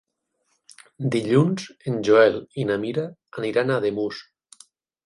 [1.17, 3.05] Dilluns en Joel i na Mira
[3.45, 4.29] aniran a Ademús.